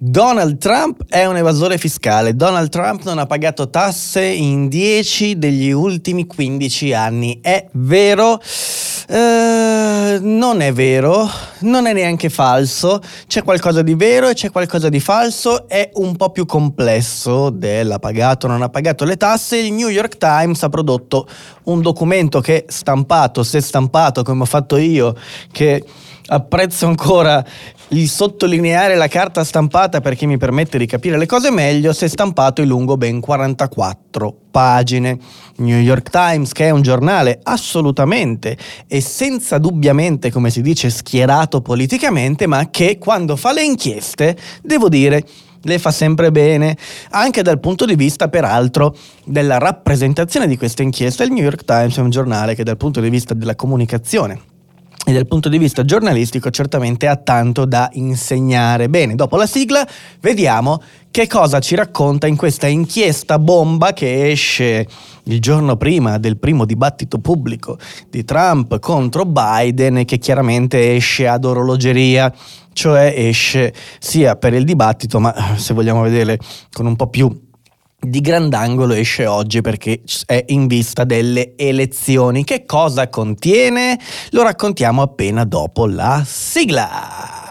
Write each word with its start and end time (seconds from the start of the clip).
Donald 0.00 0.58
Trump 0.58 1.02
è 1.08 1.24
un 1.24 1.36
evasore 1.36 1.76
fiscale. 1.76 2.36
Donald 2.36 2.68
Trump 2.68 3.02
non 3.02 3.18
ha 3.18 3.26
pagato 3.26 3.68
tasse 3.68 4.24
in 4.24 4.68
10 4.68 5.38
degli 5.38 5.72
ultimi 5.72 6.24
15 6.24 6.92
anni. 6.92 7.40
È 7.42 7.66
vero? 7.72 8.40
Uh, 9.08 10.18
non 10.20 10.60
è 10.60 10.72
vero, 10.72 11.28
non 11.60 11.86
è 11.86 11.92
neanche 11.92 12.28
falso. 12.28 13.00
C'è 13.26 13.42
qualcosa 13.42 13.82
di 13.82 13.94
vero 13.94 14.28
e 14.28 14.34
c'è 14.34 14.52
qualcosa 14.52 14.88
di 14.88 15.00
falso. 15.00 15.66
È 15.66 15.90
un 15.94 16.14
po' 16.14 16.30
più 16.30 16.46
complesso 16.46 17.50
dell'ha 17.50 17.98
pagato 17.98 18.46
o 18.46 18.50
non 18.50 18.62
ha 18.62 18.68
pagato 18.68 19.04
le 19.04 19.16
tasse. 19.16 19.56
Il 19.56 19.72
New 19.72 19.88
York 19.88 20.16
Times 20.16 20.62
ha 20.62 20.68
prodotto 20.68 21.26
un 21.64 21.82
documento 21.82 22.40
che 22.40 22.66
stampato, 22.68 23.42
se 23.42 23.60
stampato 23.60 24.22
come 24.22 24.42
ho 24.42 24.46
fatto 24.46 24.76
io, 24.76 25.16
che 25.50 25.82
apprezzo 26.30 26.86
ancora 26.86 27.44
il 27.88 28.08
sottolineare 28.08 28.96
la 28.96 29.08
carta 29.08 29.44
stampata 29.44 30.00
perché 30.00 30.26
mi 30.26 30.36
permette 30.36 30.76
di 30.76 30.86
capire 30.86 31.16
le 31.16 31.26
cose 31.26 31.50
meglio 31.50 31.92
se 31.92 32.08
stampato 32.08 32.60
è 32.60 32.64
lungo 32.64 32.96
ben 32.96 33.20
44 33.20 34.36
pagine. 34.50 35.18
New 35.58 35.78
York 35.78 36.10
Times, 36.10 36.52
che 36.52 36.66
è 36.66 36.70
un 36.70 36.82
giornale 36.82 37.40
assolutamente 37.42 38.56
e 38.86 39.00
senza 39.00 39.58
dubbiamente, 39.58 40.30
come 40.30 40.50
si 40.50 40.62
dice, 40.62 40.90
schierato 40.90 41.60
politicamente, 41.60 42.46
ma 42.46 42.68
che 42.70 42.98
quando 42.98 43.34
fa 43.36 43.52
le 43.52 43.64
inchieste, 43.64 44.36
devo 44.62 44.88
dire, 44.88 45.24
le 45.62 45.78
fa 45.78 45.90
sempre 45.90 46.30
bene, 46.30 46.76
anche 47.10 47.42
dal 47.42 47.58
punto 47.58 47.84
di 47.84 47.96
vista 47.96 48.28
peraltro 48.28 48.96
della 49.24 49.58
rappresentazione 49.58 50.46
di 50.46 50.56
queste 50.56 50.82
inchieste. 50.82 51.24
Il 51.24 51.32
New 51.32 51.42
York 51.42 51.64
Times 51.64 51.96
è 51.96 52.00
un 52.00 52.10
giornale 52.10 52.54
che 52.54 52.62
dal 52.62 52.76
punto 52.76 53.00
di 53.00 53.10
vista 53.10 53.34
della 53.34 53.56
comunicazione 53.56 54.56
e 55.08 55.12
dal 55.14 55.26
punto 55.26 55.48
di 55.48 55.56
vista 55.56 55.86
giornalistico 55.86 56.50
certamente 56.50 57.06
ha 57.06 57.16
tanto 57.16 57.64
da 57.64 57.88
insegnare. 57.94 58.90
Bene, 58.90 59.14
dopo 59.14 59.38
la 59.38 59.46
sigla 59.46 59.88
vediamo 60.20 60.82
che 61.10 61.26
cosa 61.26 61.60
ci 61.60 61.74
racconta 61.74 62.26
in 62.26 62.36
questa 62.36 62.66
inchiesta 62.66 63.38
bomba 63.38 63.94
che 63.94 64.28
esce 64.30 64.86
il 65.24 65.40
giorno 65.40 65.78
prima 65.78 66.18
del 66.18 66.36
primo 66.36 66.66
dibattito 66.66 67.20
pubblico 67.20 67.78
di 68.10 68.22
Trump 68.22 68.78
contro 68.80 69.24
Biden 69.24 69.96
e 69.96 70.04
che 70.04 70.18
chiaramente 70.18 70.94
esce 70.94 71.26
ad 71.26 71.46
orologeria, 71.46 72.30
cioè 72.74 73.14
esce 73.16 73.72
sia 73.98 74.36
per 74.36 74.52
il 74.52 74.64
dibattito 74.64 75.20
ma 75.20 75.54
se 75.56 75.72
vogliamo 75.72 76.02
vedere 76.02 76.38
con 76.70 76.84
un 76.84 76.96
po' 76.96 77.08
più 77.08 77.47
di 78.00 78.20
grandangolo 78.20 78.94
esce 78.94 79.26
oggi 79.26 79.60
perché 79.60 80.00
è 80.24 80.44
in 80.48 80.66
vista 80.66 81.04
delle 81.04 81.54
elezioni. 81.56 82.44
Che 82.44 82.64
cosa 82.64 83.08
contiene? 83.08 83.98
Lo 84.30 84.42
raccontiamo 84.42 85.02
appena 85.02 85.44
dopo 85.44 85.86
la 85.86 86.22
sigla. 86.24 87.50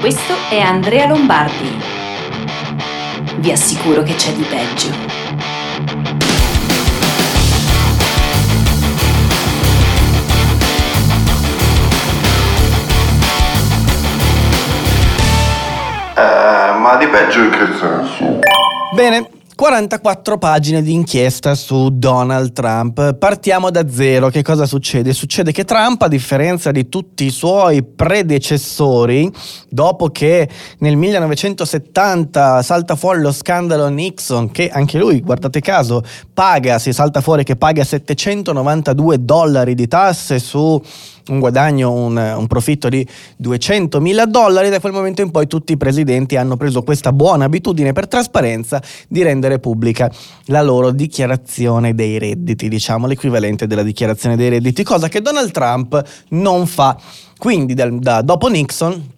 Questo 0.00 0.34
è 0.50 0.58
Andrea 0.58 1.06
Lombardi. 1.06 1.70
Vi 3.36 3.52
assicuro 3.52 4.02
che 4.02 4.14
c'è 4.14 4.32
di 4.32 4.42
peggio. 4.42 4.88
Eh, 16.16 16.78
ma 16.78 16.96
di 16.96 17.06
peggio 17.06 17.42
in 17.42 17.50
che 17.50 17.66
senso? 17.78 18.38
Bene, 18.94 19.28
44 19.56 20.36
pagine 20.36 20.82
di 20.82 20.92
inchiesta 20.92 21.54
su 21.54 21.90
Donald 21.92 22.52
Trump. 22.52 23.14
Partiamo 23.14 23.70
da 23.70 23.88
zero. 23.88 24.28
Che 24.28 24.42
cosa 24.42 24.66
succede? 24.66 25.12
Succede 25.12 25.52
che 25.52 25.64
Trump, 25.64 26.02
a 26.02 26.08
differenza 26.08 26.72
di 26.72 26.88
tutti 26.88 27.24
i 27.24 27.30
suoi 27.30 27.84
predecessori, 27.84 29.30
dopo 29.68 30.08
che 30.08 30.48
nel 30.78 30.96
1970 30.96 32.62
salta 32.62 32.96
fuori 32.96 33.20
lo 33.20 33.30
scandalo 33.30 33.88
Nixon, 33.88 34.50
che 34.50 34.68
anche 34.68 34.98
lui, 34.98 35.20
guardate 35.20 35.60
caso, 35.60 36.02
paga, 36.32 36.80
si 36.80 36.92
salta 36.92 37.20
fuori 37.20 37.44
che 37.44 37.54
paga 37.54 37.84
792 37.84 39.24
dollari 39.24 39.74
di 39.74 39.86
tasse 39.86 40.40
su 40.40 40.82
un 41.28 41.38
guadagno, 41.38 41.92
un, 41.92 42.16
un 42.16 42.46
profitto 42.46 42.88
di 42.88 43.06
200 43.36 44.00
mila 44.00 44.26
dollari. 44.26 44.68
Da 44.68 44.80
quel 44.80 44.92
momento 44.92 45.22
in 45.22 45.30
poi 45.30 45.46
tutti 45.46 45.72
i 45.72 45.76
presidenti 45.76 46.36
hanno 46.36 46.56
preso 46.56 46.82
questa 46.82 47.12
buona 47.12 47.44
abitudine 47.44 47.92
per 47.92 48.08
trasparenza 48.08 48.82
di 49.08 49.22
rendere 49.22 49.58
pubblica 49.58 50.10
la 50.46 50.62
loro 50.62 50.90
dichiarazione 50.90 51.94
dei 51.94 52.18
redditi, 52.18 52.68
diciamo 52.68 53.06
l'equivalente 53.06 53.66
della 53.66 53.82
dichiarazione 53.82 54.36
dei 54.36 54.48
redditi, 54.48 54.82
cosa 54.82 55.08
che 55.08 55.20
Donald 55.20 55.50
Trump 55.50 56.02
non 56.30 56.66
fa. 56.66 56.96
Quindi 57.38 57.74
da, 57.74 57.88
da, 57.90 58.22
dopo 58.22 58.48
Nixon 58.48 59.12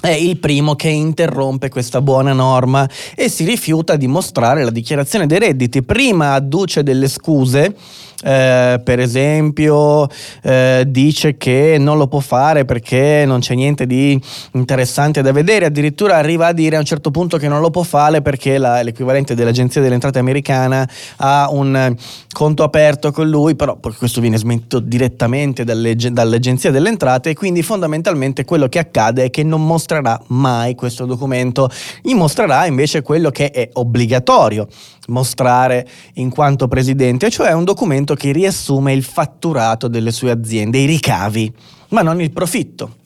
è 0.00 0.08
il 0.08 0.38
primo 0.38 0.76
che 0.76 0.88
interrompe 0.88 1.68
questa 1.68 2.00
buona 2.00 2.32
norma 2.32 2.88
e 3.14 3.28
si 3.28 3.44
rifiuta 3.44 3.96
di 3.96 4.06
mostrare 4.06 4.64
la 4.64 4.70
dichiarazione 4.70 5.26
dei 5.26 5.38
redditi. 5.38 5.82
Prima 5.82 6.32
adduce 6.32 6.82
delle 6.82 7.06
scuse 7.06 7.76
eh, 8.22 8.80
per 8.82 9.00
esempio 9.00 10.06
eh, 10.42 10.84
dice 10.86 11.36
che 11.36 11.76
non 11.78 11.96
lo 11.96 12.06
può 12.06 12.20
fare 12.20 12.64
perché 12.64 13.24
non 13.26 13.40
c'è 13.40 13.54
niente 13.54 13.86
di 13.86 14.20
interessante 14.52 15.22
da 15.22 15.32
vedere, 15.32 15.66
addirittura 15.66 16.16
arriva 16.16 16.48
a 16.48 16.52
dire 16.52 16.76
a 16.76 16.78
un 16.80 16.84
certo 16.84 17.10
punto 17.10 17.38
che 17.38 17.48
non 17.48 17.60
lo 17.60 17.70
può 17.70 17.82
fare 17.82 18.22
perché 18.22 18.58
la, 18.58 18.82
l'equivalente 18.82 19.34
dell'agenzia 19.34 19.80
delle 19.80 19.94
entrate 19.94 20.18
americana 20.18 20.88
ha 21.16 21.48
un 21.50 21.94
conto 22.32 22.62
aperto 22.62 23.10
con 23.10 23.28
lui, 23.28 23.56
però 23.56 23.78
questo 23.96 24.20
viene 24.20 24.36
smentito 24.36 24.80
direttamente 24.80 25.64
dalle, 25.64 25.94
dall'agenzia 25.96 26.70
delle 26.70 26.88
entrate 26.88 27.30
e 27.30 27.34
quindi 27.34 27.62
fondamentalmente 27.62 28.44
quello 28.44 28.68
che 28.68 28.78
accade 28.78 29.24
è 29.24 29.30
che 29.30 29.42
non 29.42 29.64
mostrerà 29.64 30.20
mai 30.28 30.74
questo 30.74 31.06
documento, 31.06 31.68
gli 32.02 32.14
mostrerà 32.14 32.66
invece 32.66 33.02
quello 33.02 33.30
che 33.30 33.50
è 33.50 33.68
obbligatorio 33.72 34.68
mostrare 35.08 35.86
in 36.14 36.30
quanto 36.30 36.68
presidente, 36.68 37.30
cioè 37.30 37.52
un 37.52 37.64
documento 37.64 38.14
che 38.14 38.32
riassume 38.32 38.92
il 38.92 39.02
fatturato 39.02 39.88
delle 39.88 40.12
sue 40.12 40.30
aziende, 40.30 40.78
i 40.78 40.86
ricavi, 40.86 41.52
ma 41.88 42.02
non 42.02 42.20
il 42.20 42.30
profitto. 42.30 42.96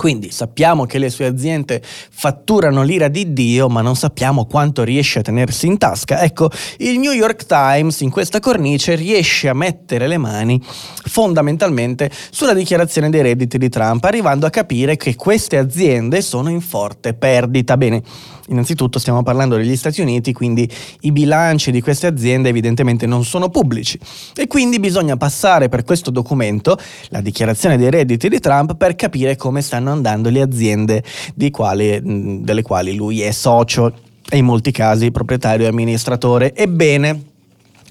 Quindi 0.00 0.30
sappiamo 0.30 0.86
che 0.86 0.96
le 0.96 1.10
sue 1.10 1.26
aziende 1.26 1.82
fatturano 1.84 2.82
l'ira 2.82 3.08
di 3.08 3.34
Dio, 3.34 3.68
ma 3.68 3.82
non 3.82 3.96
sappiamo 3.96 4.46
quanto 4.46 4.82
riesce 4.82 5.18
a 5.18 5.22
tenersi 5.22 5.66
in 5.66 5.76
tasca. 5.76 6.22
Ecco, 6.22 6.48
il 6.78 6.98
New 6.98 7.12
York 7.12 7.44
Times 7.44 8.00
in 8.00 8.08
questa 8.08 8.40
cornice 8.40 8.94
riesce 8.94 9.50
a 9.50 9.52
mettere 9.52 10.08
le 10.08 10.16
mani 10.16 10.58
fondamentalmente 10.62 12.10
sulla 12.30 12.54
dichiarazione 12.54 13.10
dei 13.10 13.20
redditi 13.20 13.58
di 13.58 13.68
Trump, 13.68 14.02
arrivando 14.04 14.46
a 14.46 14.50
capire 14.50 14.96
che 14.96 15.16
queste 15.16 15.58
aziende 15.58 16.22
sono 16.22 16.48
in 16.48 16.62
forte 16.62 17.12
perdita. 17.12 17.76
Bene, 17.76 18.02
innanzitutto 18.48 18.98
stiamo 18.98 19.22
parlando 19.22 19.56
degli 19.56 19.76
Stati 19.76 20.00
Uniti, 20.00 20.32
quindi 20.32 20.66
i 21.00 21.12
bilanci 21.12 21.70
di 21.70 21.82
queste 21.82 22.06
aziende 22.06 22.48
evidentemente 22.48 23.04
non 23.04 23.22
sono 23.24 23.50
pubblici 23.50 23.98
e 24.34 24.46
quindi 24.46 24.80
bisogna 24.80 25.18
passare 25.18 25.68
per 25.68 25.84
questo 25.84 26.10
documento, 26.10 26.78
la 27.08 27.20
dichiarazione 27.20 27.76
dei 27.76 27.90
redditi 27.90 28.30
di 28.30 28.40
Trump, 28.40 28.76
per 28.76 28.94
capire 28.94 29.36
come 29.36 29.60
stanno 29.60 29.89
andando 29.92 30.30
le 30.30 30.40
aziende 30.40 31.02
quali, 31.50 32.00
delle 32.42 32.62
quali 32.62 32.94
lui 32.94 33.20
è 33.22 33.30
socio 33.30 33.92
e 34.28 34.36
in 34.36 34.44
molti 34.44 34.70
casi 34.70 35.10
proprietario 35.10 35.66
e 35.66 35.68
amministratore. 35.68 36.54
Ebbene, 36.54 37.22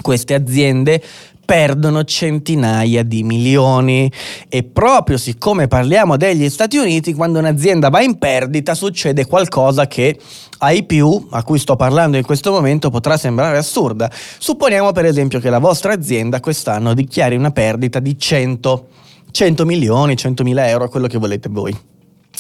queste 0.02 0.34
aziende 0.34 1.02
perdono 1.50 2.04
centinaia 2.04 3.02
di 3.02 3.24
milioni. 3.24 4.12
E 4.48 4.62
proprio 4.62 5.18
siccome 5.18 5.68
parliamo 5.68 6.16
degli 6.16 6.48
Stati 6.48 6.78
Uniti, 6.78 7.16
quando 7.16 7.40
un'azienda 7.40 7.90
va 7.90 8.02
in 8.02 8.20
perdita 8.20 8.76
succede 8.76 9.26
qualcosa 9.26 9.88
che 9.88 10.20
ai 10.60 10.84
più, 10.84 11.28
a 11.32 11.42
cui 11.42 11.58
sto 11.58 11.76
parlando 11.76 12.18
in 12.18 12.24
questo 12.24 12.52
momento, 12.52 12.92
potrà 12.92 13.18
sembrare 13.18 13.58
assurda. 13.58 14.12
Supponiamo 14.12 14.92
per 14.92 15.06
esempio 15.06 15.40
che 15.40 15.50
la 15.50 15.58
vostra 15.58 15.92
azienda 15.94 16.40
quest'anno 16.40 16.94
dichiari 16.94 17.36
una 17.36 17.50
perdita 17.50 18.00
di 18.00 18.16
100, 18.16 18.88
100 19.32 19.66
milioni, 19.66 20.16
100 20.16 20.44
mila 20.44 20.68
euro, 20.68 20.90
quello 20.90 21.08
che 21.08 21.18
volete 21.18 21.50
voi. 21.50 21.78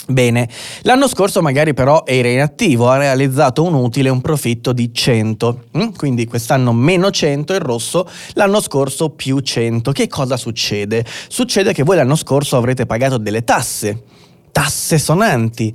Bene, 0.07 0.49
l'anno 0.83 1.07
scorso 1.07 1.41
magari 1.41 1.73
però 1.73 2.03
era 2.05 2.27
inattivo, 2.29 2.89
ha 2.89 2.97
realizzato 2.97 3.63
un 3.63 3.75
utile, 3.75 4.09
un 4.09 4.21
profitto 4.21 4.73
di 4.73 4.91
100, 4.91 5.65
mm? 5.77 5.87
quindi 5.95 6.25
quest'anno 6.25 6.73
meno 6.73 7.11
100 7.11 7.53
il 7.53 7.59
rosso, 7.59 8.09
l'anno 8.33 8.59
scorso 8.59 9.09
più 9.09 9.39
100. 9.39 9.91
Che 9.91 10.07
cosa 10.07 10.35
succede? 10.35 11.05
Succede 11.27 11.73
che 11.73 11.83
voi 11.83 11.97
l'anno 11.97 12.15
scorso 12.15 12.57
avrete 12.57 12.87
pagato 12.87 13.17
delle 13.17 13.43
tasse 13.43 14.03
tasse 14.51 14.97
sonanti 14.97 15.73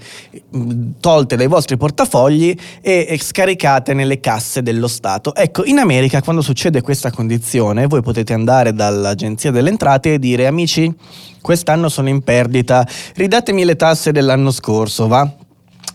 tolte 1.01 1.37
dai 1.37 1.47
vostri 1.47 1.77
portafogli 1.77 2.55
e, 2.81 3.19
scaricate 3.21 3.95
nelle 3.95 4.21
casse 4.21 4.63
dello 4.63 4.89
Stato. 4.89 5.35
Ecco, 5.35 5.65
in 5.65 5.79
America 5.79 6.23
quando 6.23 6.43
succede 6.43 6.83
questa 6.83 7.11
condizione 7.11 7.87
voi 7.87 8.03
potete 8.03 8.33
andare 8.33 8.73
dall'Agenzia 8.73 9.51
delle 9.51 9.71
Entrate 9.71 10.15
e 10.15 10.19
dire 10.19 10.47
amici, 10.47 10.93
quest'anno 11.41 11.89
sono 11.89 12.09
in 12.09 12.23
perdita, 12.23 12.87
ridatemi 13.15 13.65
le 13.65 13.77
tasse 13.77 14.13
dell'anno 14.13 14.51
scorso, 14.51 15.09
va? 15.09 15.44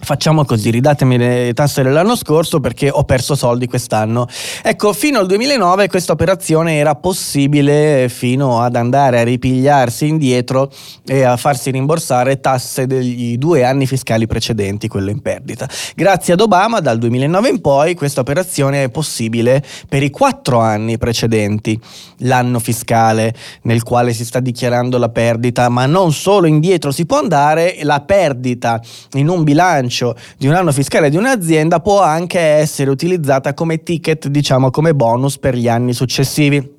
Facciamo 0.01 0.45
così, 0.45 0.71
ridatemi 0.71 1.17
le 1.17 1.51
tasse 1.53 1.83
dell'anno 1.83 2.15
scorso 2.15 2.61
perché 2.61 2.89
ho 2.89 3.03
perso 3.03 3.35
soldi 3.35 3.67
quest'anno. 3.67 4.27
Ecco, 4.63 4.93
fino 4.93 5.19
al 5.19 5.27
2009 5.27 5.87
questa 5.89 6.13
operazione 6.13 6.77
era 6.77 6.95
possibile 6.95 8.07
fino 8.09 8.61
ad 8.61 8.75
andare 8.75 9.19
a 9.19 9.23
ripigliarsi 9.23 10.07
indietro 10.07 10.71
e 11.05 11.23
a 11.23 11.35
farsi 11.35 11.69
rimborsare 11.69 12.39
tasse 12.39 12.87
degli 12.87 13.37
due 13.37 13.65
anni 13.65 13.85
fiscali 13.85 14.25
precedenti, 14.25 14.87
quello 14.87 15.09
in 15.09 15.21
perdita. 15.21 15.67
Grazie 15.95 16.33
ad 16.33 16.41
Obama, 16.41 16.79
dal 16.79 16.97
2009 16.97 17.49
in 17.49 17.61
poi, 17.61 17.93
questa 17.93 18.21
operazione 18.21 18.85
è 18.85 18.89
possibile 18.89 19.61
per 19.87 20.01
i 20.01 20.09
quattro 20.09 20.59
anni 20.59 20.97
precedenti, 20.97 21.79
l'anno 22.19 22.59
fiscale 22.59 23.35
nel 23.63 23.83
quale 23.83 24.13
si 24.13 24.23
sta 24.23 24.39
dichiarando 24.39 24.97
la 24.97 25.09
perdita, 25.09 25.67
ma 25.69 25.85
non 25.85 26.13
solo 26.13 26.47
indietro 26.47 26.91
si 26.91 27.05
può 27.05 27.19
andare, 27.19 27.79
la 27.83 27.99
perdita 27.99 28.81
in 29.13 29.27
un 29.27 29.43
bilancio 29.43 29.87
bilancio 29.89 30.15
di 30.38 30.47
un 30.47 30.53
anno 30.53 30.71
fiscale 30.71 31.09
di 31.09 31.18
un'azienda 31.18 31.80
può 31.80 32.01
anche 32.01 32.39
essere 32.39 32.89
utilizzata 32.91 33.53
come 33.53 33.81
ticket, 33.83 34.27
diciamo 34.27 34.69
come 34.69 34.94
bonus 34.94 35.38
per 35.38 35.56
gli 35.56 35.68
anni 35.68 35.94
successivi. 35.94 36.77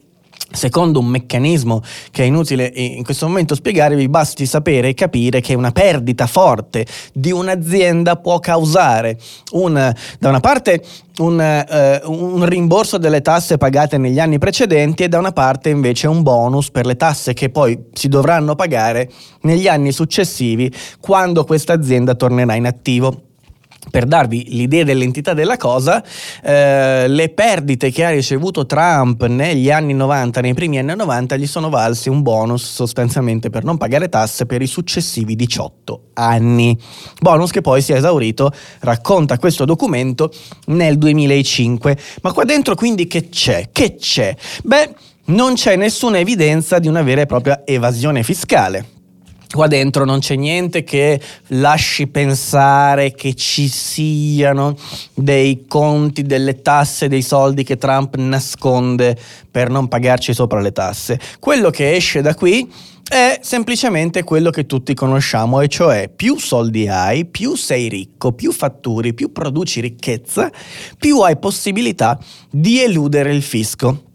Secondo 0.53 0.99
un 0.99 1.07
meccanismo 1.07 1.81
che 2.11 2.25
è 2.25 2.27
inutile 2.27 2.73
in 2.75 3.05
questo 3.05 3.27
momento 3.27 3.55
spiegare, 3.55 3.95
vi 3.95 4.09
basti 4.09 4.47
sapere 4.47 4.89
e 4.89 4.95
capire 4.95 5.41
che 5.41 5.55
una 5.55 5.71
perdita 5.71 6.27
forte 6.27 6.87
di 7.13 7.31
un'azienda 7.31 8.17
può 8.17 8.41
causare 8.41 9.17
un, 9.53 9.93
da 10.19 10.29
una 10.29 10.41
parte 10.41 10.83
un, 11.19 11.41
eh, 11.41 12.01
un, 12.05 12.45
rimborso 12.45 12.99
delle 12.99 13.21
tasse 13.21 13.59
pagate 13.59 13.99
negli 13.99 14.19
anni 14.19 14.39
precedenti 14.39 15.05
e 15.05 15.09
da 15.09 15.19
una 15.19 15.33
parte 15.33 15.69
invece 15.69 16.09
un 16.09 16.23
bonus 16.23 16.71
per 16.71 16.87
le 16.87 16.97
tasse 16.97 17.33
che 17.33 17.51
poi 17.51 17.79
si 17.93 18.09
dovranno 18.09 18.55
pagare 18.55 19.11
negli 19.43 19.69
anni 19.69 19.93
successivi 19.93 20.73
quando 21.01 21.45
questa 21.45 21.75
azienda 21.75 22.15
tornerà 22.15 22.55
in 22.55 22.67
attivo 22.67 23.30
per 23.89 24.05
darvi 24.05 24.45
l'idea 24.51 24.85
dell'entità 24.85 25.33
della 25.33 25.57
cosa, 25.57 26.05
eh, 26.43 27.09
le 27.09 27.29
perdite 27.31 27.91
che 27.91 28.05
ha 28.05 28.11
ricevuto 28.11 28.67
Trump 28.67 29.25
negli 29.27 29.71
anni 29.71 29.95
90, 29.95 30.41
nei 30.41 30.55
primi 30.55 30.79
anni 30.79 30.95
90, 30.95 31.37
gli 31.37 31.47
sono 31.47 31.71
valsi 31.71 32.09
un 32.09 32.23
bonus 32.23 32.71
sostanzialmente 32.71 33.49
per 33.49 33.65
non 33.65 33.79
pagare 33.79 34.09
tasse 34.09 34.45
per 34.45 34.61
i 34.61 34.67
successivi 34.67 35.35
18 35.35 36.09
anni. 36.15 36.79
Bonus 37.21 37.51
che 37.51 37.63
poi 37.63 37.81
si 37.81 37.93
è 37.93 37.97
esaurito, 37.97 38.53
racconta 38.81 39.39
questo 39.39 39.65
documento, 39.65 40.31
nel 40.67 40.99
2005. 40.99 41.97
Ma 42.23 42.33
qua 42.33 42.45
dentro 42.45 42.75
quindi 42.75 43.07
che 43.07 43.29
c'è? 43.29 43.71
Che 43.73 43.97
c'è? 43.97 44.37
Beh, 44.63 44.95
non 45.27 45.55
c'è 45.55 45.77
nessuna 45.77 46.19
evidenza 46.19 46.79
di 46.79 46.89
una 46.89 47.03
vera 47.03 47.23
e 47.23 47.27
propria 47.27 47.63
evasione 47.65 48.23
fiscale 48.23 48.99
Qua 49.53 49.67
dentro 49.67 50.05
non 50.05 50.21
c'è 50.21 50.37
niente 50.37 50.85
che 50.85 51.21
lasci 51.49 52.07
pensare 52.07 53.13
che 53.13 53.35
ci 53.35 53.67
siano 53.67 54.77
dei 55.13 55.65
conti, 55.67 56.23
delle 56.23 56.63
tasse, 56.63 57.09
dei 57.09 57.23
soldi 57.23 57.65
che 57.65 57.77
Trump 57.77 58.15
nasconde 58.15 59.19
per 59.51 59.69
non 59.69 59.89
pagarci 59.89 60.33
sopra 60.33 60.61
le 60.61 60.71
tasse. 60.71 61.19
Quello 61.41 61.71
che 61.71 61.97
esce 61.97 62.21
da 62.23 62.37
qui 62.37 62.73
è 63.09 63.41
semplicemente 63.43 64.23
quello 64.23 64.51
che 64.51 64.67
tutti 64.67 64.95
conosciamo, 64.95 65.61
e 65.61 65.67
cioè 65.67 66.09
più 66.15 66.39
soldi 66.39 66.87
hai, 66.87 67.25
più 67.25 67.57
sei 67.57 67.89
ricco, 67.89 68.31
più 68.31 68.53
fatturi, 68.53 69.15
più 69.15 69.33
produci 69.33 69.81
ricchezza, 69.81 70.49
più 70.97 71.19
hai 71.23 71.37
possibilità 71.37 72.17
di 72.49 72.81
eludere 72.81 73.35
il 73.35 73.43
fisco. 73.43 74.10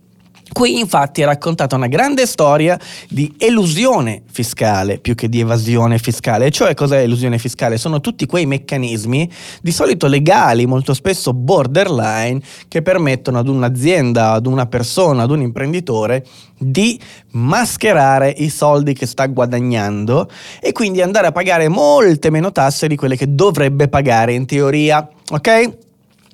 Qui 0.56 0.80
infatti 0.80 1.22
è 1.22 1.26
raccontata 1.26 1.76
una 1.76 1.88
grande 1.88 2.26
storia 2.26 2.80
di 3.10 3.36
elusione 3.40 4.22
fiscale 4.32 5.00
più 5.00 5.14
che 5.14 5.28
di 5.28 5.42
evasione 5.42 5.98
fiscale. 5.98 6.50
Cioè 6.50 6.74
cos'è 6.74 7.00
elusione 7.00 7.38
fiscale? 7.38 7.78
Sono 7.78 8.00
tutti 8.00 8.26
quei 8.26 8.46
meccanismi, 8.46 9.30
di 9.62 9.72
solito 9.74 10.08
legali, 10.08 10.66
molto 10.66 10.94
spesso 10.94 11.34
borderline, 11.34 12.40
che 12.70 12.82
permettono 12.82 13.38
ad 13.38 13.50
un'azienda, 13.50 14.32
ad 14.32 14.46
una 14.46 14.66
persona, 14.66 15.24
ad 15.24 15.32
un 15.32 15.42
imprenditore 15.42 16.26
di 16.58 16.98
mascherare 17.32 18.30
i 18.30 18.50
soldi 18.50 18.94
che 18.94 19.08
sta 19.08 19.26
guadagnando 19.26 20.30
e 20.62 20.72
quindi 20.72 21.02
andare 21.02 21.28
a 21.28 21.32
pagare 21.34 21.68
molte 21.68 22.30
meno 22.30 22.54
tasse 22.54 22.88
di 22.88 22.96
quelle 22.96 23.18
che 23.18 23.36
dovrebbe 23.36 23.90
pagare 23.90 24.32
in 24.32 24.46
teoria. 24.46 25.06
Ok? 25.32 25.84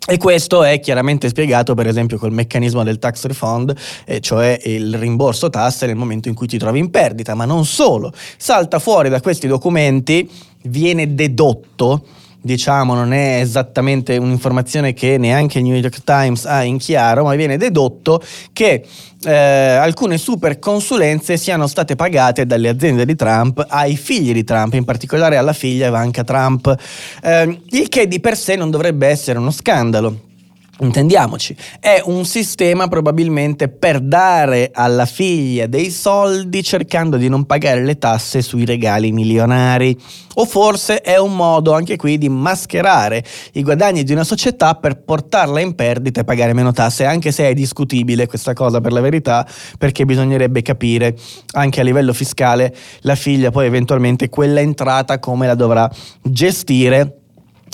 E 0.07 0.17
questo 0.17 0.63
è 0.63 0.79
chiaramente 0.79 1.29
spiegato 1.29 1.75
per 1.75 1.85
esempio 1.85 2.17
col 2.17 2.31
meccanismo 2.31 2.83
del 2.83 2.97
tax 2.97 3.25
refund, 3.25 3.75
eh, 4.05 4.19
cioè 4.19 4.59
il 4.63 4.95
rimborso 4.97 5.49
tasse 5.51 5.85
nel 5.85 5.95
momento 5.95 6.27
in 6.27 6.33
cui 6.33 6.47
ti 6.47 6.57
trovi 6.57 6.79
in 6.79 6.89
perdita, 6.89 7.35
ma 7.35 7.45
non 7.45 7.65
solo. 7.65 8.11
Salta 8.37 8.79
fuori 8.79 9.09
da 9.09 9.21
questi 9.21 9.45
documenti, 9.45 10.27
viene 10.63 11.13
dedotto 11.13 12.03
diciamo 12.41 12.95
non 12.95 13.13
è 13.13 13.39
esattamente 13.39 14.17
un'informazione 14.17 14.93
che 14.93 15.17
neanche 15.17 15.59
il 15.59 15.65
New 15.65 15.75
York 15.75 16.03
Times 16.03 16.45
ha 16.45 16.63
in 16.63 16.77
chiaro, 16.77 17.23
ma 17.23 17.35
viene 17.35 17.57
dedotto 17.57 18.21
che 18.51 18.85
eh, 19.23 19.31
alcune 19.31 20.17
super 20.17 20.57
consulenze 20.57 21.37
siano 21.37 21.67
state 21.67 21.95
pagate 21.95 22.45
dalle 22.45 22.69
aziende 22.69 23.05
di 23.05 23.15
Trump 23.15 23.63
ai 23.69 23.95
figli 23.95 24.33
di 24.33 24.43
Trump, 24.43 24.73
in 24.73 24.85
particolare 24.85 25.37
alla 25.37 25.53
figlia 25.53 25.87
Ivanka 25.87 26.23
Trump, 26.23 26.75
eh, 27.21 27.59
il 27.69 27.89
che 27.89 28.07
di 28.07 28.19
per 28.19 28.35
sé 28.35 28.55
non 28.55 28.71
dovrebbe 28.71 29.07
essere 29.07 29.37
uno 29.37 29.51
scandalo 29.51 30.29
Intendiamoci, 30.81 31.55
è 31.79 32.01
un 32.05 32.25
sistema 32.25 32.87
probabilmente 32.87 33.69
per 33.69 33.99
dare 33.99 34.71
alla 34.73 35.05
figlia 35.05 35.67
dei 35.67 35.91
soldi 35.91 36.63
cercando 36.63 37.17
di 37.17 37.29
non 37.29 37.45
pagare 37.45 37.83
le 37.83 37.99
tasse 37.99 38.41
sui 38.41 38.65
regali 38.65 39.11
milionari. 39.11 39.95
O 40.35 40.45
forse 40.45 41.01
è 41.01 41.19
un 41.19 41.35
modo 41.35 41.73
anche 41.73 41.97
qui 41.97 42.17
di 42.17 42.29
mascherare 42.29 43.23
i 43.53 43.61
guadagni 43.61 44.03
di 44.03 44.11
una 44.11 44.23
società 44.23 44.73
per 44.73 45.03
portarla 45.03 45.59
in 45.59 45.75
perdita 45.75 46.21
e 46.21 46.23
pagare 46.23 46.53
meno 46.53 46.71
tasse, 46.71 47.05
anche 47.05 47.31
se 47.31 47.47
è 47.47 47.53
discutibile 47.53 48.25
questa 48.25 48.53
cosa 48.53 48.81
per 48.81 48.91
la 48.91 49.01
verità, 49.01 49.47
perché 49.77 50.03
bisognerebbe 50.03 50.63
capire 50.63 51.15
anche 51.51 51.79
a 51.79 51.83
livello 51.83 52.11
fiscale 52.11 52.75
la 53.01 53.13
figlia 53.13 53.51
poi 53.51 53.67
eventualmente 53.67 54.29
quella 54.29 54.61
entrata 54.61 55.19
come 55.19 55.45
la 55.45 55.55
dovrà 55.55 55.87
gestire 56.23 57.20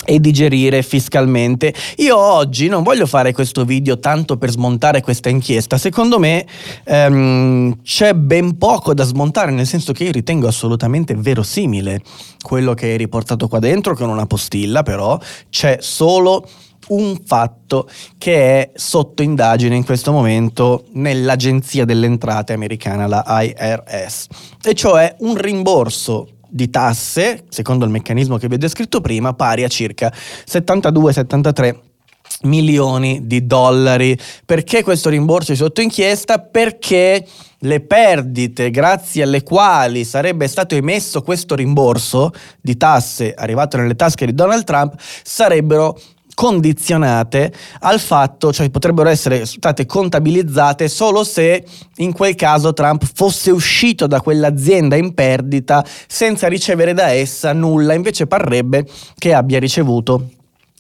e 0.09 0.21
digerire 0.21 0.81
fiscalmente. 0.83 1.73
Io 1.97 2.17
oggi 2.17 2.69
non 2.69 2.81
voglio 2.81 3.05
fare 3.05 3.33
questo 3.33 3.65
video 3.65 3.99
tanto 3.99 4.37
per 4.37 4.51
smontare 4.51 5.01
questa 5.01 5.27
inchiesta, 5.27 5.77
secondo 5.77 6.17
me 6.17 6.45
ehm, 6.85 7.81
c'è 7.83 8.13
ben 8.13 8.57
poco 8.57 8.93
da 8.93 9.03
smontare, 9.03 9.51
nel 9.51 9.67
senso 9.67 9.91
che 9.91 10.05
io 10.05 10.11
ritengo 10.13 10.47
assolutamente 10.47 11.13
verosimile 11.13 12.01
quello 12.41 12.73
che 12.73 12.93
è 12.93 12.97
riportato 12.97 13.49
qua 13.49 13.59
dentro 13.59 13.95
con 13.95 14.07
una 14.07 14.25
postilla, 14.25 14.81
però 14.81 15.19
c'è 15.49 15.79
solo 15.81 16.47
un 16.89 17.19
fatto 17.25 17.89
che 18.17 18.61
è 18.61 18.71
sotto 18.75 19.23
indagine 19.23 19.75
in 19.75 19.83
questo 19.83 20.13
momento 20.13 20.85
nell'Agenzia 20.93 21.83
delle 21.83 22.05
Entrate 22.05 22.53
americana, 22.53 23.07
la 23.07 23.25
IRS, 23.27 24.27
e 24.63 24.73
cioè 24.73 25.13
un 25.19 25.35
rimborso 25.35 26.29
di 26.49 26.69
tasse, 26.69 27.43
secondo 27.49 27.85
il 27.85 27.91
meccanismo 27.91 28.37
che 28.37 28.47
vi 28.47 28.55
ho 28.55 28.57
descritto 28.57 29.01
prima, 29.01 29.33
pari 29.33 29.63
a 29.63 29.67
circa 29.67 30.11
72-73 30.11 31.75
milioni 32.43 33.25
di 33.25 33.45
dollari. 33.45 34.17
Perché 34.45 34.83
questo 34.83 35.09
rimborso 35.09 35.53
è 35.53 35.55
sotto 35.55 35.81
inchiesta? 35.81 36.39
Perché 36.39 37.25
le 37.61 37.79
perdite 37.81 38.69
grazie 38.69 39.23
alle 39.23 39.41
quali 39.41 40.05
sarebbe 40.05 40.47
stato 40.47 40.75
emesso 40.75 41.23
questo 41.23 41.55
rimborso 41.55 42.31
di 42.61 42.77
tasse 42.77 43.33
arrivato 43.33 43.77
nelle 43.77 43.95
tasche 43.95 44.27
di 44.27 44.33
Donald 44.35 44.63
Trump 44.63 44.93
sarebbero 45.23 45.99
condizionate 46.37 47.51
al 47.79 47.99
fatto, 47.99 48.53
cioè 48.53 48.69
potrebbero 48.69 49.09
essere 49.09 49.47
state 49.47 49.87
contabilizzate 49.87 50.87
solo 50.87 51.23
se 51.23 51.65
in 51.95 52.13
quel 52.13 52.35
caso 52.35 52.73
Trump 52.73 53.09
fosse 53.11 53.49
uscito 53.49 54.05
da 54.05 54.21
quell'azienda 54.21 54.95
in 54.95 55.15
perdita 55.15 55.83
senza 56.07 56.47
ricevere 56.47 56.93
da 56.93 57.07
essa 57.07 57.53
nulla, 57.53 57.95
invece 57.95 58.27
parrebbe 58.27 58.85
che 59.17 59.33
abbia 59.33 59.57
ricevuto 59.57 60.29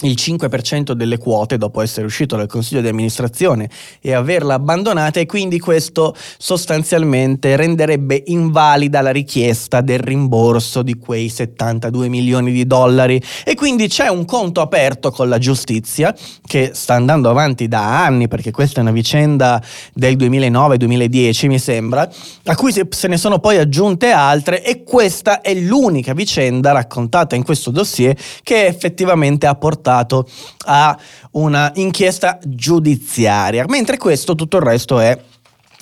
il 0.01 0.13
5% 0.15 0.91
delle 0.91 1.17
quote 1.17 1.57
dopo 1.57 1.81
essere 1.81 2.05
uscito 2.05 2.35
dal 2.35 2.45
consiglio 2.45 2.81
di 2.81 2.87
amministrazione 2.87 3.67
e 3.99 4.13
averla 4.13 4.53
abbandonata 4.53 5.19
e 5.19 5.25
quindi 5.25 5.57
questo 5.57 6.15
sostanzialmente 6.37 7.55
renderebbe 7.55 8.21
invalida 8.27 9.01
la 9.01 9.09
richiesta 9.09 9.81
del 9.81 9.97
rimborso 9.97 10.83
di 10.83 10.99
quei 10.99 11.29
72 11.29 12.09
milioni 12.09 12.51
di 12.51 12.67
dollari. 12.67 13.19
E 13.43 13.55
quindi 13.55 13.87
c'è 13.87 14.07
un 14.07 14.25
conto 14.25 14.61
aperto 14.61 15.09
con 15.09 15.29
la 15.29 15.39
giustizia 15.39 16.15
che 16.45 16.71
sta 16.75 16.93
andando 16.93 17.31
avanti 17.31 17.67
da 17.67 18.05
anni 18.05 18.27
perché 18.27 18.51
questa 18.51 18.79
è 18.79 18.81
una 18.83 18.91
vicenda 18.91 19.59
del 19.93 20.15
2009-2010 20.15 21.47
mi 21.47 21.57
sembra 21.59 22.07
a 22.45 22.55
cui 22.55 22.71
se 22.71 23.07
ne 23.07 23.17
sono 23.17 23.39
poi 23.39 23.57
aggiunte 23.57 24.11
altre 24.11 24.63
e 24.63 24.83
questa 24.83 25.41
è 25.41 25.55
l'unica 25.55 26.13
vicenda 26.13 26.71
raccontata 26.71 27.35
in 27.35 27.43
questo 27.43 27.71
dossier 27.71 28.15
che 28.43 28.67
effettivamente 28.67 29.47
ha 29.47 29.55
portato 29.55 29.85
portato 29.87 30.27
a 30.65 30.97
una 31.31 31.71
inchiesta 31.75 32.39
giudiziaria, 32.43 33.65
mentre 33.67 33.97
questo 33.97 34.35
tutto 34.35 34.57
il 34.57 34.63
resto 34.63 34.99
è 34.99 35.17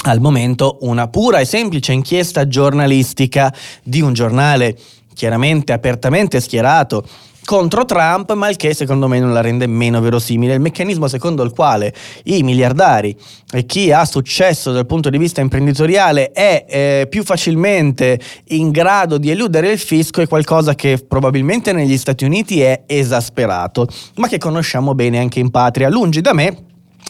al 0.04 0.20
momento 0.20 0.78
una 0.82 1.08
pura 1.08 1.40
e 1.40 1.46
semplice 1.46 1.92
inchiesta 1.92 2.48
giornalistica 2.48 3.52
di 3.84 4.02
un 4.02 4.14
giornale 4.14 4.78
chiaramente 5.16 5.74
apertamente 5.74 6.40
schierato 6.40 7.08
contro 7.46 7.86
Trump, 7.86 8.34
ma 8.34 8.50
il 8.50 8.58
che 8.58 8.74
secondo 8.74 9.08
me 9.08 9.20
non 9.20 9.32
la 9.32 9.42
rende 9.42 9.68
meno 9.68 10.02
verosimile. 10.02 10.56
Il 10.56 10.60
meccanismo 10.60 11.08
secondo 11.08 11.44
il 11.44 11.52
quale 11.52 11.94
i 12.24 12.44
miliardari 12.44 13.16
e 13.52 13.66
chi 13.66 13.92
ha 13.92 14.04
successo 14.04 14.72
dal 14.72 14.86
punto 14.86 15.10
di 15.10 15.18
vista 15.18 15.40
imprenditoriale 15.40 16.32
è 16.32 16.66
eh, 16.68 17.08
più 17.10 17.24
facilmente 17.24 18.20
in 18.48 18.72
grado 18.72 19.18
di 19.18 19.30
eludere 19.30 19.72
il 19.72 19.80
fisco 19.80 20.22
è 20.22 20.28
qualcosa 20.28 20.76
che 20.76 21.04
probabilmente 21.08 21.72
negli 21.72 21.98
Stati 21.98 22.26
Uniti 22.26 22.62
è 22.62 22.84
esasperato, 22.88 23.88
ma 24.16 24.28
che 24.28 24.40
conosciamo 24.40 24.96
bene 24.96 25.20
anche 25.20 25.40
in 25.40 25.52
patria. 25.52 25.90
Lungi 25.90 26.22
da 26.22 26.34
me 26.34 26.64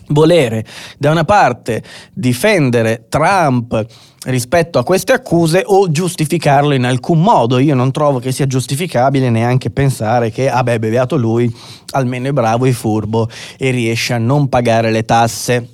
volere 0.09 0.63
da 0.99 1.11
una 1.11 1.23
parte 1.23 1.81
difendere 2.13 3.05
Trump 3.09 3.85
rispetto 4.25 4.79
a 4.79 4.83
queste 4.83 5.13
accuse 5.13 5.63
o 5.65 5.89
giustificarlo 5.89 6.73
in 6.73 6.85
alcun 6.85 7.21
modo. 7.21 7.57
Io 7.57 7.75
non 7.75 7.91
trovo 7.91 8.19
che 8.19 8.31
sia 8.31 8.47
giustificabile 8.47 9.29
neanche 9.29 9.69
pensare 9.69 10.31
che, 10.31 10.49
ah 10.49 10.63
beh, 10.63 10.79
beviato 10.79 11.15
lui, 11.15 11.53
almeno 11.91 12.29
è 12.29 12.31
bravo 12.31 12.65
e 12.65 12.73
furbo 12.73 13.29
e 13.57 13.71
riesce 13.71 14.13
a 14.13 14.17
non 14.17 14.49
pagare 14.49 14.91
le 14.91 15.03
tasse. 15.03 15.69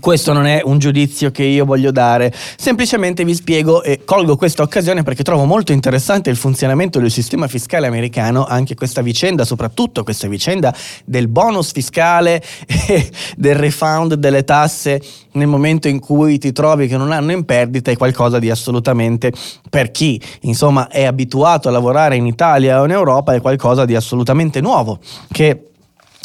Questo 0.00 0.34
non 0.34 0.44
è 0.44 0.60
un 0.62 0.78
giudizio 0.78 1.30
che 1.30 1.44
io 1.44 1.64
voglio 1.64 1.90
dare, 1.90 2.30
semplicemente 2.58 3.24
vi 3.24 3.34
spiego 3.34 3.82
e 3.82 4.04
colgo 4.04 4.36
questa 4.36 4.62
occasione 4.62 5.02
perché 5.02 5.22
trovo 5.22 5.46
molto 5.46 5.72
interessante 5.72 6.28
il 6.28 6.36
funzionamento 6.36 6.98
del 7.00 7.10
sistema 7.10 7.48
fiscale 7.48 7.86
americano, 7.86 8.44
anche 8.44 8.74
questa 8.74 9.00
vicenda, 9.00 9.46
soprattutto 9.46 10.02
questa 10.02 10.28
vicenda 10.28 10.74
del 11.06 11.28
bonus 11.28 11.72
fiscale 11.72 12.42
e 12.86 13.10
del 13.34 13.54
refund 13.54 14.12
delle 14.12 14.44
tasse 14.44 15.00
nel 15.32 15.46
momento 15.46 15.88
in 15.88 16.00
cui 16.00 16.36
ti 16.36 16.52
trovi 16.52 16.86
che 16.86 16.98
non 16.98 17.10
hanno 17.10 17.32
in 17.32 17.46
perdita 17.46 17.90
è 17.90 17.96
qualcosa 17.96 18.38
di 18.38 18.50
assolutamente, 18.50 19.32
per 19.70 19.90
chi 19.90 20.20
insomma 20.42 20.88
è 20.88 21.04
abituato 21.04 21.68
a 21.68 21.70
lavorare 21.70 22.14
in 22.14 22.26
Italia 22.26 22.82
o 22.82 22.84
in 22.84 22.90
Europa, 22.90 23.32
è 23.32 23.40
qualcosa 23.40 23.86
di 23.86 23.94
assolutamente 23.94 24.60
nuovo, 24.60 24.98
che 25.32 25.62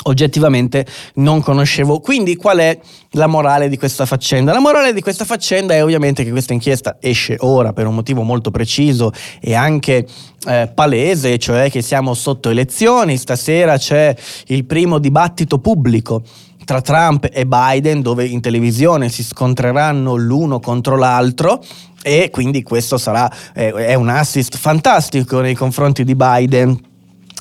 oggettivamente 0.03 0.85
non 1.15 1.41
conoscevo. 1.41 1.99
Quindi 1.99 2.35
qual 2.35 2.57
è 2.57 2.79
la 3.11 3.27
morale 3.27 3.69
di 3.69 3.77
questa 3.77 4.05
faccenda? 4.05 4.51
La 4.53 4.59
morale 4.59 4.93
di 4.93 5.01
questa 5.01 5.25
faccenda 5.25 5.73
è 5.73 5.83
ovviamente 5.83 6.23
che 6.23 6.31
questa 6.31 6.53
inchiesta 6.53 6.97
esce 6.99 7.37
ora 7.39 7.73
per 7.73 7.87
un 7.87 7.95
motivo 7.95 8.23
molto 8.23 8.51
preciso 8.51 9.11
e 9.39 9.53
anche 9.53 10.05
eh, 10.45 10.71
palese, 10.73 11.37
cioè 11.37 11.69
che 11.69 11.81
siamo 11.81 12.13
sotto 12.13 12.49
elezioni, 12.49 13.17
stasera 13.17 13.77
c'è 13.77 14.15
il 14.47 14.65
primo 14.65 14.99
dibattito 14.99 15.59
pubblico 15.59 16.23
tra 16.65 16.81
Trump 16.81 17.27
e 17.31 17.45
Biden 17.45 18.01
dove 18.01 18.25
in 18.25 18.41
televisione 18.41 19.09
si 19.09 19.23
scontreranno 19.23 20.15
l'uno 20.15 20.59
contro 20.59 20.95
l'altro 20.95 21.61
e 22.01 22.29
quindi 22.31 22.63
questo 22.63 22.97
sarà 22.97 23.29
eh, 23.53 23.95
un 23.95 24.09
assist 24.09 24.57
fantastico 24.57 25.39
nei 25.41 25.55
confronti 25.55 26.03
di 26.03 26.15
Biden 26.15 26.91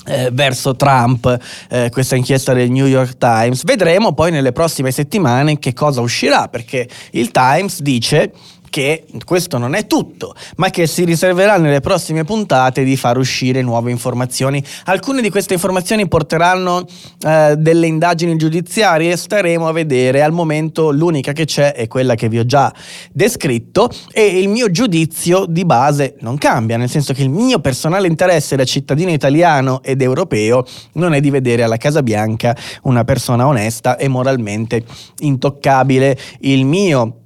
eh, 0.05 0.29
verso 0.31 0.75
Trump, 0.75 1.39
eh, 1.69 1.89
questa 1.91 2.15
inchiesta 2.15 2.53
del 2.53 2.69
New 2.69 2.85
York 2.85 3.17
Times. 3.17 3.63
Vedremo 3.63 4.13
poi 4.13 4.31
nelle 4.31 4.51
prossime 4.51 4.91
settimane 4.91 5.59
che 5.59 5.73
cosa 5.73 6.01
uscirà, 6.01 6.47
perché 6.47 6.87
il 7.11 7.31
Times 7.31 7.81
dice 7.81 8.31
che 8.73 9.05
questo 9.23 9.59
non 9.59 9.75
è 9.75 9.85
tutto, 9.85 10.33
ma 10.55 10.71
che 10.71 10.87
si 10.87 11.03
riserverà 11.03 11.57
nelle 11.57 11.79
prossime 11.79 12.23
puntate 12.23 12.83
di 12.83 12.97
far 12.97 13.19
uscire 13.19 13.61
nuove 13.61 13.91
informazioni. 13.91 14.63
Alcune 14.85 15.21
di 15.21 15.29
queste 15.29 15.53
informazioni 15.53 16.07
porteranno 16.07 16.83
eh, 17.21 17.53
delle 17.55 17.85
indagini 17.85 18.35
giudiziarie, 18.35 19.15
staremo 19.15 19.67
a 19.67 19.71
vedere. 19.71 20.23
Al 20.23 20.31
momento 20.31 20.89
l'unica 20.89 21.33
che 21.33 21.45
c'è 21.45 21.73
è 21.73 21.87
quella 21.87 22.15
che 22.15 22.29
vi 22.29 22.39
ho 22.39 22.47
già 22.47 22.73
descritto 23.11 23.91
e 24.11 24.39
il 24.39 24.49
mio 24.49 24.71
giudizio 24.71 25.45
di 25.45 25.65
base 25.65 26.15
non 26.21 26.39
cambia, 26.39 26.75
nel 26.75 26.89
senso 26.89 27.13
che 27.13 27.21
il 27.21 27.29
mio 27.29 27.59
personale 27.59 28.07
interesse 28.07 28.55
da 28.55 28.63
cittadino 28.65 29.11
italiano 29.11 29.83
ed 29.83 30.01
europeo 30.01 30.65
non 30.93 31.13
è 31.13 31.19
di 31.19 31.29
vedere 31.29 31.61
alla 31.61 31.77
Casa 31.77 32.01
Bianca 32.01 32.57
una 32.83 33.03
persona 33.03 33.45
onesta 33.45 33.97
e 33.97 34.07
moralmente 34.07 34.83
intoccabile. 35.19 36.17
Il 36.39 36.65
mio 36.65 37.17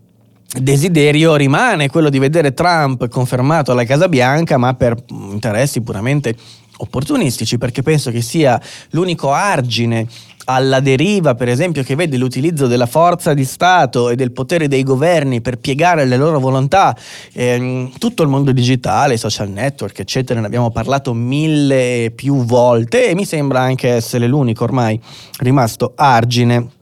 desiderio 0.61 1.35
rimane 1.35 1.89
quello 1.89 2.09
di 2.09 2.19
vedere 2.19 2.53
Trump 2.53 3.07
confermato 3.07 3.71
alla 3.71 3.85
Casa 3.85 4.07
Bianca, 4.07 4.57
ma 4.57 4.73
per 4.73 4.95
interessi 5.09 5.81
puramente 5.81 6.35
opportunistici, 6.77 7.57
perché 7.57 7.81
penso 7.81 8.11
che 8.11 8.21
sia 8.21 8.59
l'unico 8.91 9.31
argine 9.31 10.07
alla 10.49 10.79
deriva, 10.79 11.35
per 11.35 11.49
esempio, 11.49 11.83
che 11.83 11.95
vede 11.95 12.17
l'utilizzo 12.17 12.67
della 12.67 12.85
forza 12.85 13.33
di 13.33 13.43
Stato 13.43 14.09
e 14.09 14.15
del 14.15 14.31
potere 14.31 14.67
dei 14.67 14.83
governi 14.83 15.41
per 15.41 15.57
piegare 15.57 16.05
le 16.05 16.15
loro 16.15 16.39
volontà, 16.39 16.95
ehm, 17.33 17.91
tutto 17.97 18.23
il 18.23 18.29
mondo 18.29 18.53
digitale, 18.53 19.17
social 19.17 19.49
network, 19.49 19.99
eccetera, 19.99 20.39
ne 20.39 20.45
abbiamo 20.45 20.71
parlato 20.71 21.13
mille 21.13 22.13
più 22.15 22.45
volte 22.45 23.09
e 23.09 23.15
mi 23.15 23.25
sembra 23.25 23.59
anche 23.59 23.89
essere 23.89 24.27
l'unico 24.27 24.63
ormai 24.63 24.99
rimasto 25.39 25.91
argine 25.95 26.75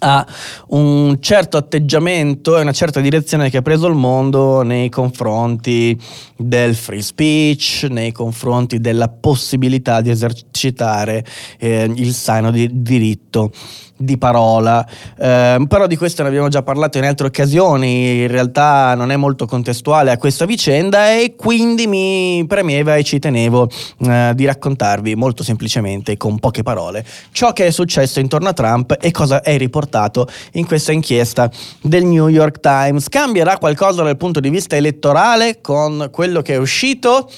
a 0.00 0.26
un 0.68 1.18
certo 1.20 1.56
atteggiamento 1.56 2.56
e 2.56 2.60
una 2.60 2.72
certa 2.72 3.00
direzione 3.00 3.50
che 3.50 3.58
ha 3.58 3.62
preso 3.62 3.86
il 3.86 3.94
mondo 3.94 4.62
nei 4.62 4.88
confronti 4.88 5.98
del 6.36 6.74
free 6.74 7.02
speech, 7.02 7.86
nei 7.90 8.12
confronti 8.12 8.80
della 8.80 9.08
possibilità 9.08 10.00
di 10.00 10.10
esercitare 10.10 11.24
eh, 11.58 11.90
il 11.94 12.12
sano 12.12 12.50
di 12.50 12.68
diritto 12.72 13.50
di 13.96 14.18
parola, 14.18 14.86
eh, 15.18 15.64
però 15.66 15.86
di 15.86 15.96
questo 15.96 16.22
ne 16.22 16.28
abbiamo 16.28 16.48
già 16.48 16.62
parlato 16.62 16.98
in 16.98 17.04
altre 17.04 17.28
occasioni, 17.28 18.22
in 18.22 18.28
realtà 18.28 18.94
non 18.94 19.10
è 19.10 19.16
molto 19.16 19.46
contestuale 19.46 20.10
a 20.10 20.18
questa 20.18 20.44
vicenda 20.44 21.12
e 21.12 21.34
quindi 21.36 21.86
mi 21.86 22.44
premeva 22.46 22.96
e 22.96 23.04
ci 23.04 23.18
tenevo 23.18 23.68
eh, 24.00 24.32
di 24.34 24.44
raccontarvi 24.44 25.14
molto 25.14 25.42
semplicemente, 25.42 26.16
con 26.16 26.38
poche 26.38 26.62
parole, 26.62 27.04
ciò 27.32 27.52
che 27.52 27.66
è 27.66 27.70
successo 27.70 28.20
intorno 28.20 28.48
a 28.48 28.52
Trump 28.52 28.96
e 29.00 29.10
cosa 29.10 29.40
è 29.40 29.56
riportato 29.86 30.28
in 30.52 30.66
questa 30.66 30.92
inchiesta 30.92 31.50
del 31.80 32.04
New 32.04 32.28
York 32.28 32.60
Times. 32.60 33.08
Cambierà 33.08 33.58
qualcosa 33.58 34.02
dal 34.02 34.16
punto 34.16 34.40
di 34.40 34.50
vista 34.50 34.76
elettorale 34.76 35.60
con 35.60 36.08
quello 36.10 36.42
che 36.42 36.54
è 36.54 36.58
uscito? 36.58 37.30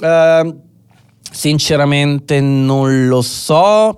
Eh, 0.00 0.54
sinceramente 1.30 2.40
non 2.40 3.06
lo 3.06 3.22
so 3.22 3.96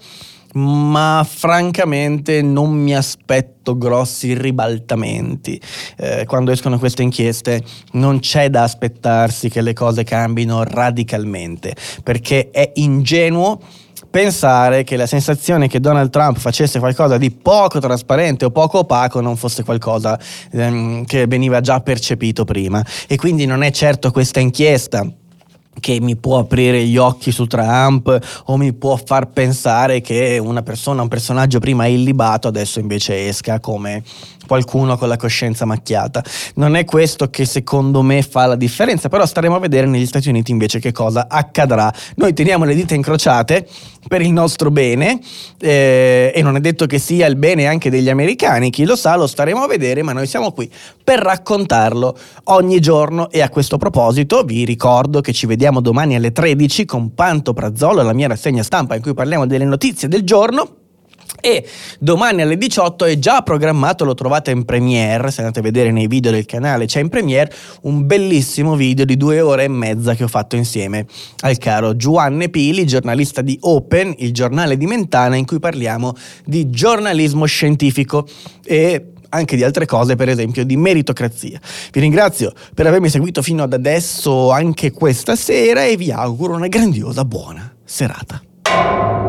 ma 0.57 1.27
francamente 1.29 2.41
non 2.41 2.71
mi 2.71 2.95
aspetto 2.95 3.77
grossi 3.77 4.35
ribaltamenti. 4.35 5.61
Eh, 5.97 6.27
quando 6.27 6.53
escono 6.53 6.79
queste 6.79 7.03
inchieste 7.03 7.61
non 7.95 8.21
c'è 8.21 8.51
da 8.51 8.63
aspettarsi 8.63 9.49
che 9.49 9.63
le 9.63 9.73
cose 9.73 10.05
cambino 10.05 10.63
radicalmente, 10.63 11.75
perché 12.05 12.51
è 12.53 12.71
ingenuo 12.75 13.59
pensare 14.14 14.85
che 14.85 14.97
la 14.97 15.09
sensazione 15.09 15.66
che 15.66 15.80
Donald 15.80 16.09
Trump 16.11 16.38
facesse 16.38 16.78
qualcosa 16.78 17.18
di 17.18 17.33
poco 17.33 17.80
trasparente 17.80 18.44
o 18.44 18.52
poco 18.52 18.78
opaco 18.78 19.21
non 19.21 19.37
fosse 19.37 19.64
qualcosa 19.64 20.16
ehm, 20.52 21.04
che 21.04 21.26
veniva 21.26 21.61
già 21.61 21.80
percepito 21.80 22.44
prima. 22.44 22.80
E 23.09 23.16
quindi 23.16 23.44
non 23.44 23.64
è 23.64 23.73
certo 23.73 24.12
questa 24.12 24.38
inchiesta 24.38 25.04
che 25.80 26.00
mi 26.00 26.14
può 26.14 26.38
aprire 26.38 26.85
gli 26.85 26.97
occhi 26.97 27.33
su 27.33 27.47
Trump 27.47 28.16
o 28.44 28.56
mi 28.56 28.73
può 28.73 28.97
far 29.04 29.30
pensare 29.30 30.00
che 30.00 30.38
una 30.40 30.62
persona, 30.62 31.02
un 31.02 31.09
personaggio 31.09 31.59
prima 31.59 31.87
illibato 31.87 32.47
adesso 32.47 32.78
invece 32.78 33.26
esca 33.26 33.59
come 33.59 34.04
qualcuno 34.47 34.97
con 34.97 35.09
la 35.09 35.17
coscienza 35.17 35.65
macchiata. 35.65 36.23
Non 36.55 36.77
è 36.77 36.85
questo 36.85 37.31
che 37.31 37.45
secondo 37.45 38.03
me 38.03 38.23
fa 38.23 38.47
la 38.47 38.57
differenza, 38.57 39.09
però 39.09 39.27
staremo 39.27 39.57
a 39.57 39.59
vedere 39.59 39.87
negli 39.87 40.07
Stati 40.07 40.29
Uniti 40.29 40.51
invece 40.51 40.79
che 40.79 40.93
cosa 40.93 41.27
accadrà. 41.29 41.93
Noi 42.17 42.33
teniamo 42.33 42.65
le 42.65 42.75
dita 42.75 42.95
incrociate 42.95 43.67
per 44.07 44.21
il 44.21 44.33
nostro 44.33 44.71
bene 44.71 45.19
eh, 45.59 46.33
e 46.35 46.43
non 46.43 46.57
è 46.57 46.61
detto 46.61 46.87
che 46.87 46.99
sia 46.99 47.27
il 47.27 47.37
bene 47.37 47.67
anche 47.67 47.91
degli 47.91 48.11
americani, 48.11 48.71
chi 48.71 48.85
lo 48.85 48.97
sa 48.97 49.17
lo 49.17 49.27
staremo 49.27 49.63
a 49.63 49.67
vedere, 49.67 50.03
ma 50.03 50.13
noi 50.13 50.27
siamo 50.27 50.53
qui 50.53 50.71
per 51.03 51.21
raccontarlo 51.21 52.17
ogni 52.45 52.81
giorno 52.81 53.31
e 53.31 53.41
a 53.41 53.49
questo 53.49 53.77
proposito 53.79 54.43
vi 54.43 54.65
ricordo 54.65 55.21
che 55.21 55.33
ci 55.33 55.47
vediamo 55.47 55.81
domani 55.81 56.15
alle 56.15 56.33
13 56.33 56.85
con 56.85 57.15
Panto 57.15 57.53
Prazzolo, 57.53 58.03
la 58.03 58.13
mia 58.13 58.29
rassegna 58.29 58.63
stampa 58.63 58.95
in 58.95 59.03
cui 59.03 59.15
parliamo 59.15 59.47
delle 59.47 59.65
notizie 59.65 60.09
del 60.09 60.23
giorno 60.23 60.83
e 61.45 61.63
domani 61.99 62.41
alle 62.41 62.57
18 62.57 63.05
è 63.05 63.19
già 63.19 63.43
programmato, 63.43 64.07
lo 64.07 64.15
trovate 64.15 64.51
in 64.51 64.65
premiere, 64.65 65.31
se 65.31 65.43
andate 65.43 65.59
a 65.59 65.63
vedere 65.63 65.91
nei 65.91 66.07
video 66.07 66.31
del 66.31 66.47
canale 66.47 66.87
c'è 66.87 67.01
in 67.01 67.11
premiere 67.11 67.53
un 67.83 68.07
bellissimo 68.07 68.77
video 68.77 69.05
di 69.05 69.19
due 69.19 69.43
ore 69.43 69.65
e 69.65 69.69
mezza 69.69 70.15
che 70.15 70.25
ho 70.25 70.29
fatto 70.29 70.57
insieme 70.57 71.05
al 71.41 71.59
caro 71.59 71.97
Giovanni 71.97 72.49
Pili, 72.49 72.87
giornalista 72.87 73.43
di 73.43 73.59
Open, 73.61 74.15
il 74.19 74.33
giornale 74.33 74.79
di 74.79 74.87
Mentana 74.87 75.37
in 75.37 75.45
cui 75.45 75.59
parliamo 75.59 76.15
di 76.47 76.71
giornalismo 76.71 77.45
scientifico 77.45 78.27
e 78.65 79.09
anche 79.29 79.57
di 79.57 79.65
altre 79.65 79.85
cose, 79.85 80.17
per 80.17 80.31
esempio 80.31 80.65
di 80.65 80.79
meritocrazia. 80.79 81.61
Vi 81.93 82.01
ringrazio 82.01 82.55
per 82.73 82.87
avermi 82.87 83.11
seguito 83.11 83.43
fino 83.43 83.65
ad 83.65 83.75
adesso 83.75 84.51
anche 84.51 84.93
questa 84.93 85.37
sera 85.37 85.85
e 85.85 85.99
vi 85.99 86.11
auguro 86.11 86.55
una 86.55 86.69
grandiosa 86.69 87.23
buona 87.27 87.71
serata. 87.85 89.24